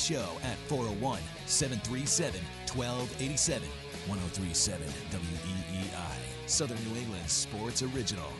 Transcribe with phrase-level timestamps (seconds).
[0.00, 2.40] Show at 401 737
[2.74, 3.68] 1287.
[4.06, 6.48] 1037 WEEI.
[6.48, 8.32] Southern New England Sports Original.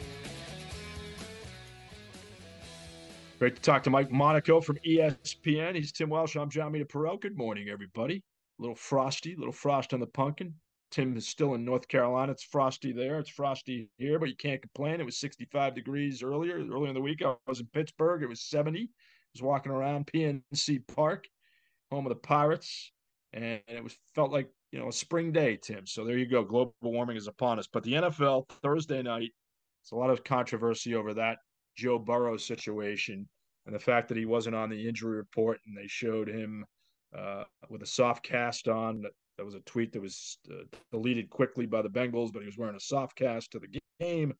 [3.39, 5.75] Great to talk to Mike Monaco from ESPN.
[5.75, 6.37] He's Tim Welsh.
[6.37, 7.21] I'm Jon Meterparel.
[7.21, 8.17] Good morning, everybody.
[8.59, 10.55] A little frosty, a little frost on the pumpkin.
[10.91, 12.33] Tim is still in North Carolina.
[12.33, 13.19] It's frosty there.
[13.19, 15.01] It's frosty here, but you can't complain.
[15.01, 16.57] It was 65 degrees earlier.
[16.57, 18.23] Earlier in the week, I was in Pittsburgh.
[18.23, 18.83] It was 70.
[18.83, 18.87] I
[19.35, 21.27] was walking around PNC Park,
[21.91, 22.93] home of the Pirates,
[23.33, 25.87] and it was felt like you know a spring day, Tim.
[25.87, 26.45] So there you go.
[26.45, 27.69] Global warming is upon us.
[27.73, 29.31] But the NFL Thursday night,
[29.83, 31.39] it's a lot of controversy over that
[31.77, 33.29] Joe Burrow situation
[33.67, 36.65] and the fact that he wasn't on the injury report and they showed him
[37.17, 39.03] uh, with a soft cast on.
[39.03, 42.59] That, was a tweet that was uh, deleted quickly by the Bengals, but he was
[42.59, 44.35] wearing a soft cast to the game.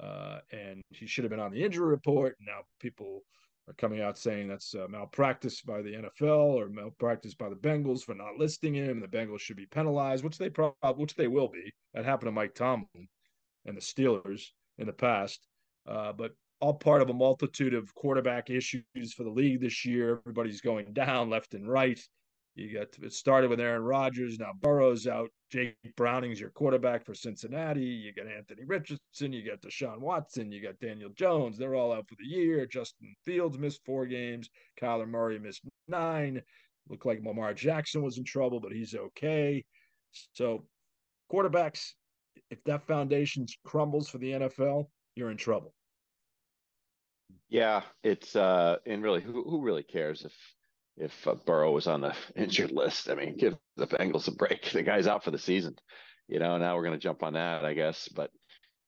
[0.00, 2.36] Uh, and he should have been on the injury report.
[2.40, 3.22] Now people
[3.68, 8.02] are coming out saying that's uh, malpractice by the NFL or malpractice by the Bengals
[8.02, 9.00] for not listing him.
[9.00, 11.72] The Bengals should be penalized, which they probably, which they will be.
[11.94, 13.08] That happened to Mike Tomlin
[13.64, 14.42] and the Steelers
[14.78, 15.46] in the past.
[15.86, 20.20] Uh, but all part of a multitude of quarterback issues for the league this year.
[20.20, 22.00] Everybody's going down left and right.
[22.54, 24.38] You got it started with Aaron Rodgers.
[24.38, 25.30] Now Burrow's out.
[25.52, 27.84] Jake Browning's your quarterback for Cincinnati.
[27.84, 29.34] You got Anthony Richardson.
[29.34, 30.50] You got Deshaun Watson.
[30.50, 31.58] You got Daniel Jones.
[31.58, 32.64] They're all out for the year.
[32.64, 34.48] Justin Fields missed four games.
[34.80, 36.40] Kyler Murray missed nine.
[36.88, 39.62] Looked like Lamar Jackson was in trouble, but he's okay.
[40.32, 40.64] So,
[41.30, 41.90] quarterbacks,
[42.50, 44.86] if that foundation crumbles for the NFL,
[45.16, 45.74] you're in trouble.
[47.50, 50.34] Yeah, it's uh, and really, who who really cares if
[50.96, 53.08] if uh, Burrow was on the injured list?
[53.10, 54.68] I mean, give the Bengals a break.
[54.72, 55.76] The guy's out for the season.
[56.28, 58.08] You know, now we're going to jump on that, I guess.
[58.08, 58.30] But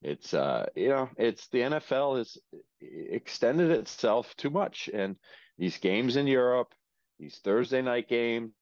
[0.03, 2.37] it's uh, you know, it's the NFL has
[2.81, 5.17] extended itself too much, and
[5.59, 6.73] these games in Europe,
[7.19, 8.53] these Thursday night games,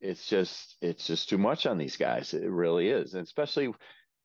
[0.00, 2.32] it's just it's just too much on these guys.
[2.34, 3.72] It really is, and especially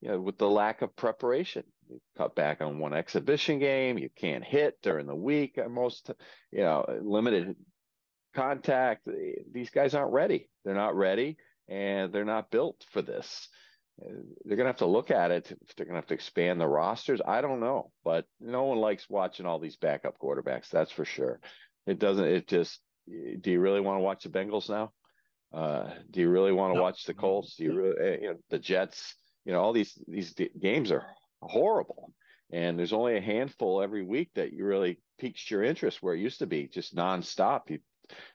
[0.02, 1.64] you know, with the lack of preparation.
[1.90, 3.98] You cut back on one exhibition game.
[3.98, 5.60] You can't hit during the week.
[5.70, 6.12] Most,
[6.52, 7.56] you know, limited
[8.34, 9.08] contact.
[9.52, 10.50] These guys aren't ready.
[10.64, 13.48] They're not ready, and they're not built for this.
[14.46, 15.52] They're gonna have to look at it.
[15.52, 17.92] If they're gonna have to expand the rosters, I don't know.
[18.04, 20.70] But no one likes watching all these backup quarterbacks.
[20.70, 21.40] That's for sure.
[21.86, 22.26] It doesn't.
[22.26, 22.80] It just.
[23.08, 24.92] Do you really want to watch the Bengals now?
[25.52, 26.84] Uh, do you really want to no.
[26.84, 27.56] watch the Colts?
[27.56, 29.16] Do you really, eh, you know, the Jets?
[29.46, 31.06] you know all these these games are
[31.42, 32.14] horrible
[32.52, 36.20] and there's only a handful every week that you really piques your interest where it
[36.20, 37.80] used to be just nonstop you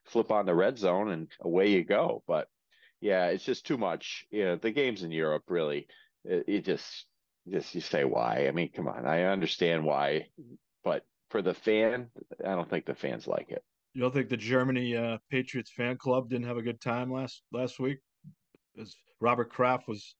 [0.05, 2.23] flip on the red zone and away you go.
[2.27, 2.49] But
[3.01, 4.27] yeah it's just too much.
[4.31, 5.87] You know the games in europe really
[6.25, 7.07] it, it just
[7.49, 8.47] just you say why.
[8.49, 10.27] I mean come on i understand why
[10.83, 12.09] but for the fan
[12.45, 13.63] i don't think the fans like it.
[13.93, 17.43] You don't think the germany uh, patriots fan club didn't have a good time last
[17.53, 17.99] last week?
[18.81, 20.15] As robert kraft was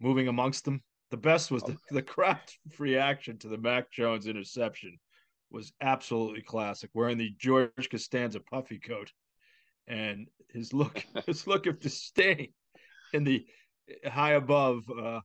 [0.00, 0.82] moving amongst them.
[1.10, 4.98] The best was the, the Kraft reaction to the Mac Jones interception
[5.50, 6.90] was absolutely classic.
[6.94, 9.12] Wearing the George Costanza puffy coat,
[9.86, 12.52] and his look, his look of disdain
[13.12, 13.44] in the
[14.06, 15.20] high above uh,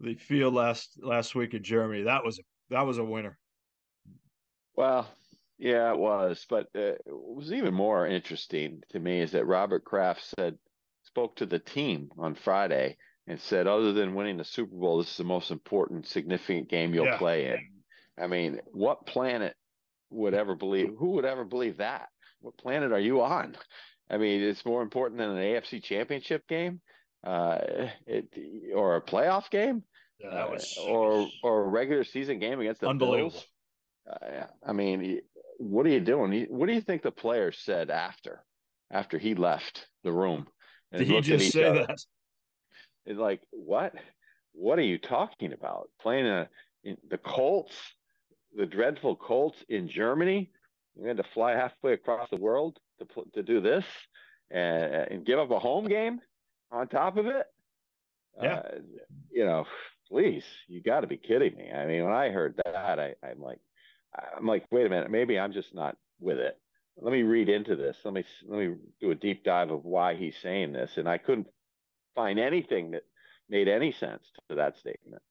[0.00, 2.02] the field last last week in Germany.
[2.02, 3.38] That was that was a winner.
[4.74, 5.06] Well,
[5.58, 9.84] yeah, it was, but uh, what was even more interesting to me is that Robert
[9.84, 10.56] Kraft said
[11.04, 12.96] spoke to the team on Friday
[13.26, 16.94] and said, other than winning the Super Bowl, this is the most important, significant game
[16.94, 17.18] you'll yeah.
[17.18, 17.58] play in.
[18.18, 19.54] I mean, what planet
[20.12, 20.94] would ever believe?
[20.98, 22.08] Who would ever believe that?
[22.40, 23.56] What planet are you on?
[24.10, 26.80] I mean, it's more important than an AFC Championship game,
[27.24, 27.58] uh,
[28.06, 28.28] it,
[28.74, 29.84] or a playoff game,
[30.18, 33.46] yeah, that was, uh, or or a regular season game against the Bills.
[34.10, 35.20] Uh, I mean,
[35.58, 36.46] what are you doing?
[36.50, 38.44] What do you think the players said after
[38.90, 40.46] after he left the room?
[40.92, 41.86] Did he just say other?
[41.86, 41.98] that?
[43.06, 43.94] It's like what?
[44.52, 45.88] What are you talking about?
[46.00, 46.48] Playing a
[46.84, 47.74] in the Colts,
[48.56, 50.50] the dreadful Colts in Germany.
[50.94, 53.84] We had to fly halfway across the world to to do this
[54.50, 56.20] and, and give up a home game
[56.70, 57.46] on top of it.
[58.40, 58.78] Yeah, uh,
[59.30, 59.66] you know,
[60.08, 61.70] please, you got to be kidding me.
[61.70, 63.60] I mean, when I heard that, I, I'm like,
[64.36, 66.58] I'm like, wait a minute, maybe I'm just not with it.
[67.00, 67.96] Let me read into this.
[68.04, 71.18] Let me let me do a deep dive of why he's saying this, and I
[71.18, 71.48] couldn't
[72.14, 73.02] find anything that
[73.48, 75.22] made any sense to that statement.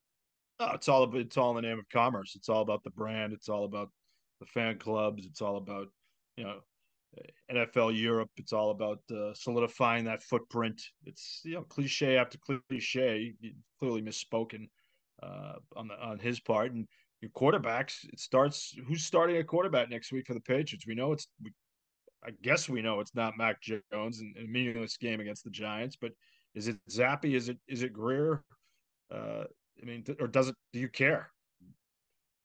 [0.74, 2.34] It's all about, it's all in the name of commerce.
[2.36, 3.34] It's all about the brand.
[3.34, 3.90] It's all about
[4.40, 5.26] the fan clubs.
[5.26, 5.88] It's all about
[6.38, 6.60] you know
[7.52, 8.30] NFL Europe.
[8.38, 10.82] It's all about uh, solidifying that footprint.
[11.06, 12.38] It's you know cliche after
[12.70, 13.34] cliche,
[13.80, 14.70] clearly misspoken
[15.22, 16.74] uh, on the on his part.
[16.74, 16.88] And
[17.22, 18.76] your quarterbacks, it starts.
[18.88, 20.88] Who's starting a quarterback next week for the Patriots?
[20.88, 21.28] We know it's.
[21.44, 21.52] We,
[22.24, 25.50] I guess we know it's not Mac Jones in, in, a meaningless game against the
[25.50, 26.12] Giants, but
[26.54, 27.34] is it Zappe?
[27.34, 28.44] Is it is it Grier?
[29.12, 29.46] Uh,
[29.82, 30.56] I mean, or does it?
[30.74, 31.32] Do you care?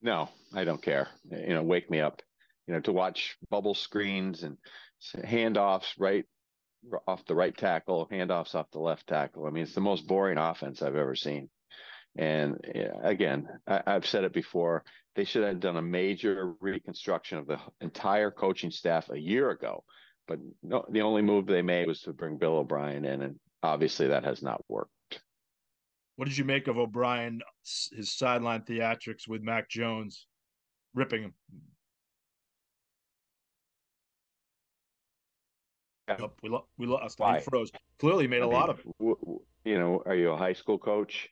[0.02, 1.08] No, I don't care.
[1.30, 2.22] You know, wake me up
[2.66, 4.56] you know, to watch bubble screens and
[5.16, 6.24] handoffs right
[7.06, 9.46] off the right tackle, handoffs off the left tackle.
[9.46, 11.48] I mean, it's the most boring offense I've ever seen.
[12.16, 12.58] And
[13.02, 14.84] again, I, have said it before.
[15.14, 19.84] They should have done a major reconstruction of the entire coaching staff a year ago.
[20.26, 24.08] But no, the only move they made was to bring Bill O'Brien in, and obviously
[24.08, 24.90] that has not worked.
[26.16, 30.26] What did you make of O'Brien, his sideline theatrics with Mac Jones,
[30.94, 31.34] ripping him,
[36.08, 37.18] Yep, we lo- we lost.
[37.18, 37.38] Why?
[37.38, 37.70] He froze.
[37.98, 38.86] Clearly made I a mean, lot of it.
[39.00, 41.28] W- you know, are you a high school coach?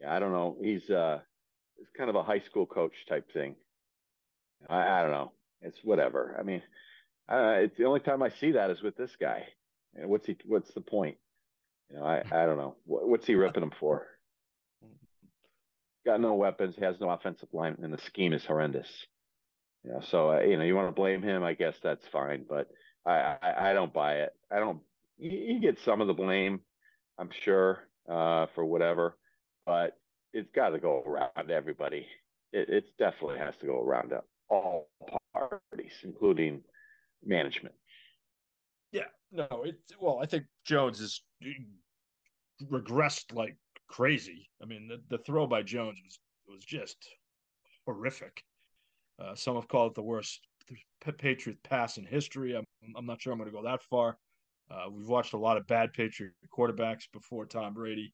[0.00, 0.56] Yeah, I don't know.
[0.60, 1.20] He's uh,
[1.76, 3.56] it's kind of a high school coach type thing.
[4.68, 5.32] I, I don't know.
[5.60, 6.36] It's whatever.
[6.38, 6.62] I mean,
[7.28, 9.46] uh, it's the only time I see that is with this guy.
[9.94, 10.36] And what's he?
[10.46, 11.18] What's the point?
[11.90, 12.76] You know, I I don't know.
[12.84, 14.06] What, what's he ripping him for?
[16.04, 16.74] Got no weapons.
[16.80, 18.88] Has no offensive line, and the scheme is horrendous.
[19.84, 22.68] Yeah, so uh, you know, you want to blame him, I guess that's fine, but
[23.04, 24.32] I, I, I don't buy it.
[24.50, 24.80] I don't.
[25.18, 26.60] You, get some of the blame,
[27.18, 29.16] I'm sure, uh, for whatever,
[29.66, 29.98] but
[30.32, 32.06] it's got to go around everybody.
[32.52, 34.12] It it definitely has to go around
[34.48, 34.88] all
[35.32, 36.62] parties, including
[37.24, 37.74] management.
[38.92, 41.22] Yeah, no, it well, I think Jones is
[42.70, 43.56] regressed like
[43.88, 44.48] crazy.
[44.62, 46.96] I mean, the, the throw by Jones was was just
[47.86, 48.42] horrific.
[49.18, 50.40] Uh, some have called it the worst
[51.18, 52.56] Patriot pass in history.
[52.56, 52.64] I'm,
[52.96, 54.18] I'm not sure I'm going to go that far.
[54.70, 58.12] Uh, we've watched a lot of bad Patriot quarterbacks before Tom Brady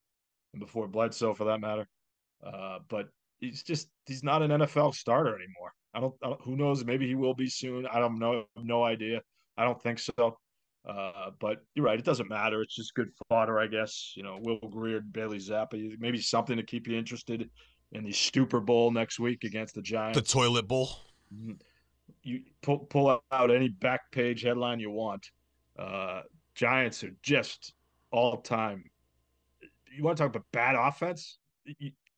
[0.52, 1.86] and before Bledsoe, for that matter.
[2.44, 3.08] Uh, but
[3.38, 5.72] he's just he's not an NFL starter anymore.
[5.94, 6.84] I don't, I don't, Who knows?
[6.84, 7.86] Maybe he will be soon.
[7.86, 8.44] I don't know.
[8.56, 9.20] No idea.
[9.56, 10.38] I don't think so.
[10.88, 11.98] Uh, but you're right.
[11.98, 12.62] It doesn't matter.
[12.62, 14.14] It's just good fodder, I guess.
[14.16, 17.50] You know, Will Grier, Bailey Zappe, maybe something to keep you interested
[17.92, 20.18] in the Stupor Bowl next week against the Giants.
[20.18, 20.88] The Toilet Bowl.
[21.34, 21.52] Mm-hmm.
[22.22, 25.30] You pull pull out any back page headline you want.
[25.78, 26.22] Uh,
[26.54, 27.74] Giants are just
[28.10, 28.84] all time.
[29.94, 31.38] You want to talk about bad offense?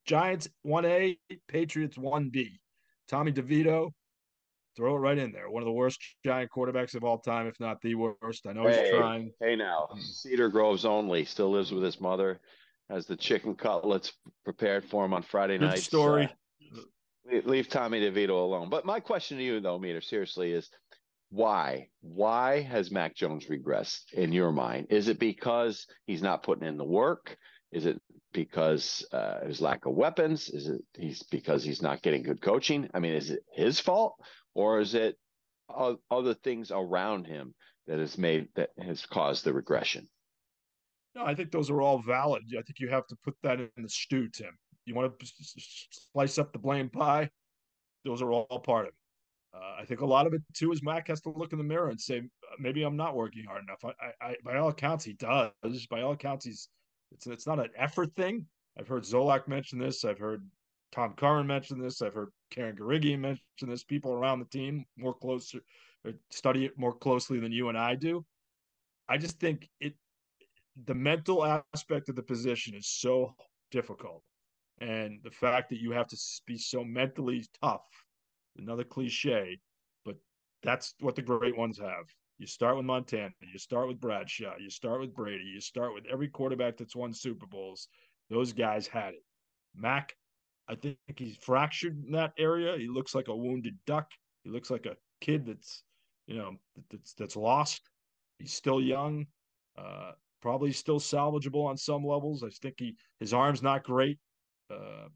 [0.04, 1.18] Giants one A,
[1.48, 2.60] Patriots one B.
[3.08, 3.92] Tommy DeVito,
[4.76, 5.50] throw it right in there.
[5.50, 8.46] One of the worst Giant quarterbacks of all time, if not the worst.
[8.46, 9.32] I know hey, he's trying.
[9.40, 10.02] Hey now, mm.
[10.02, 11.24] Cedar Groves only.
[11.24, 12.40] Still lives with his mother
[12.90, 14.12] has the chicken cutlets
[14.44, 15.78] prepared for him on Friday night.
[15.78, 16.28] Story.
[16.76, 18.68] Uh, leave Tommy DeVito alone.
[18.68, 20.68] But my question to you, though, Meter, seriously, is
[21.30, 21.88] why?
[22.00, 24.88] Why has Mac Jones regressed in your mind?
[24.90, 27.36] Is it because he's not putting in the work?
[27.70, 28.00] Is it
[28.32, 30.48] because uh, his lack of weapons?
[30.48, 32.90] Is it he's because he's not getting good coaching?
[32.92, 34.16] I mean, is it his fault
[34.54, 35.16] or is it
[36.10, 37.54] other things around him
[37.86, 40.08] that has made that has caused the regression?
[41.14, 42.42] No, I think those are all valid.
[42.56, 44.56] I think you have to put that in the stew, Tim.
[44.86, 45.26] You want to
[46.12, 47.30] slice up the blame pie?
[48.04, 48.94] Those are all part of it.
[49.52, 51.64] Uh, I think a lot of it too is Mac has to look in the
[51.64, 52.22] mirror and say,
[52.58, 53.84] maybe I'm not working hard enough.
[53.84, 55.50] I, I, by all accounts, he does.
[55.90, 56.68] By all accounts, he's
[57.12, 58.46] it's it's not an effort thing.
[58.78, 60.04] I've heard Zolak mention this.
[60.04, 60.46] I've heard
[60.92, 62.02] Tom Curran mentioned this.
[62.02, 63.84] I've heard Karen Guregian mention this.
[63.84, 65.60] People around the team more closer
[66.30, 68.24] study it more closely than you and I do.
[69.08, 69.94] I just think it
[70.86, 73.34] the mental aspect of the position is so
[73.70, 74.22] difficult.
[74.80, 76.16] And the fact that you have to
[76.46, 77.84] be so mentally tough,
[78.56, 79.58] another cliche,
[80.06, 80.16] but
[80.62, 82.06] that's what the great ones have.
[82.38, 86.04] You start with Montana, you start with Bradshaw, you start with Brady, you start with
[86.10, 87.88] every quarterback that's won Super Bowls.
[88.30, 89.24] Those guys had it.
[89.74, 90.16] Mac,
[90.70, 92.76] I think he's fractured in that area.
[92.78, 94.08] He looks like a wounded duck.
[94.44, 95.82] He looks like a kid that's,
[96.28, 96.52] you know,
[96.90, 97.82] that's that's lost.
[98.38, 99.26] He's still young.
[99.76, 102.44] Uh, probably still salvageable on some levels.
[102.44, 104.18] I think he his arm's not great.
[104.70, 105.08] Uh,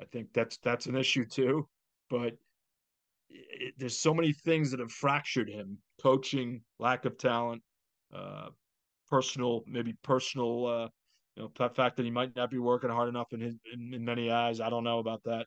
[0.00, 1.68] I think that's that's an issue too.
[2.08, 2.38] But
[3.28, 7.62] it, there's so many things that have fractured him: coaching, lack of talent,
[8.14, 8.48] uh,
[9.08, 10.88] personal, maybe personal uh,
[11.36, 13.94] you know, the fact that he might not be working hard enough in his in,
[13.94, 15.46] in many eyes, I don't know about that.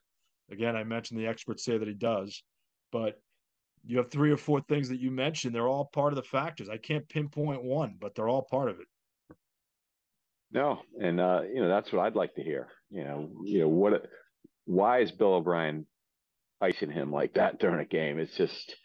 [0.51, 2.44] Again, I mentioned the experts say that he does,
[2.92, 3.20] but
[3.86, 5.54] you have three or four things that you mentioned.
[5.54, 6.70] They're all part of the factors.
[6.70, 8.88] I can't pinpoint one, but they're all part of it.
[10.51, 12.68] No, and uh, you know that's what I'd like to hear.
[12.89, 14.08] You know, you know what?
[14.65, 15.86] Why is Bill O'Brien
[16.62, 18.18] icing him like that during a game?
[18.20, 18.75] It's just,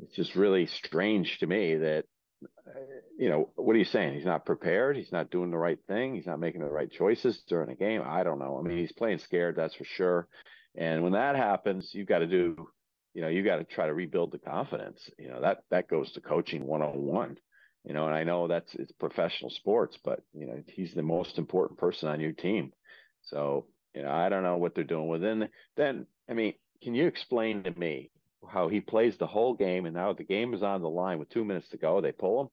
[0.00, 2.04] it's just really strange to me that
[3.18, 4.14] you know, what are you saying?
[4.14, 4.96] He's not prepared.
[4.96, 6.14] He's not doing the right thing.
[6.14, 8.02] He's not making the right choices during a game.
[8.04, 8.58] I don't know.
[8.58, 10.28] I mean, he's playing scared, that's for sure.
[10.76, 12.68] And when that happens, you've got to do,
[13.12, 15.00] you know, you got to try to rebuild the confidence.
[15.18, 17.36] You know, that that goes to coaching one on one.
[17.84, 21.38] You know, and I know that's it's professional sports, but you know, he's the most
[21.38, 22.72] important person on your team.
[23.22, 25.48] So, you know, I don't know what they're doing within.
[25.76, 28.10] Then, I mean, can you explain to me
[28.48, 31.28] how he plays the whole game, and now the game is on the line with
[31.28, 32.00] two minutes to go.
[32.00, 32.48] They pull him,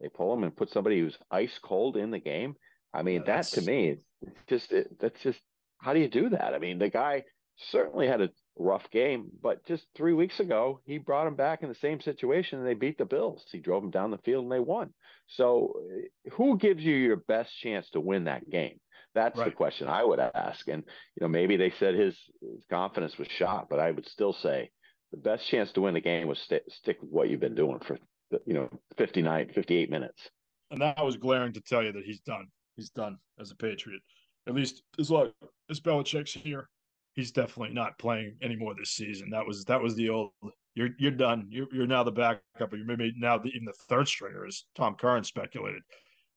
[0.00, 2.56] they pull him, and put somebody who's ice cold in the game.
[2.92, 5.40] I mean, yeah, that to me, it's just it, that's just
[5.78, 6.54] how do you do that?
[6.54, 7.24] I mean, the guy
[7.70, 11.68] certainly had a rough game, but just three weeks ago, he brought him back in
[11.68, 13.44] the same situation, and they beat the Bills.
[13.50, 14.90] He drove them down the field, and they won.
[15.28, 18.78] So, eh, who gives you your best chance to win that game?
[19.14, 19.46] That's right.
[19.46, 20.68] the question I would ask.
[20.68, 24.34] And you know, maybe they said his his confidence was shot, but I would still
[24.34, 24.70] say
[25.10, 27.78] the best chance to win the game was st- stick with what you've been doing
[27.80, 27.98] for
[28.44, 30.30] you know 59 58 minutes
[30.70, 34.02] and that was glaring to tell you that he's done he's done as a patriot
[34.48, 35.30] at least as long
[35.70, 36.68] as Belichick's here
[37.14, 40.30] he's definitely not playing anymore this season that was that was the old
[40.74, 43.72] you're you're done you're, you're now the backup or you're maybe now the, even the
[43.88, 45.82] third stringer as Tom Curran speculated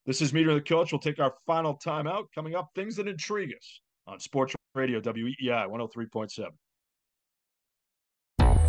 [0.06, 0.92] this is Meter the Coach.
[0.92, 2.24] We'll take our final timeout.
[2.34, 6.46] Coming up, things that intrigue us on Sports Radio WEEI 103.7.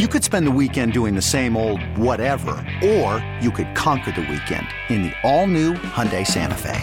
[0.00, 2.52] You could spend the weekend doing the same old whatever,
[2.82, 6.80] or you could conquer the weekend in the all-new Hyundai Santa Fe.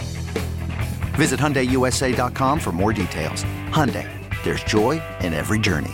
[1.16, 3.42] Visit HyundaiUSA.com for more details.
[3.72, 4.08] Hyundai,
[4.44, 5.90] there's joy in every journey.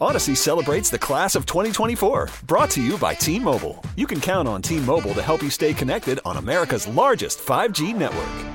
[0.00, 3.82] Odyssey celebrates the class of 2024, brought to you by T-Mobile.
[3.96, 8.51] You can count on T-Mobile to help you stay connected on America's largest 5G network.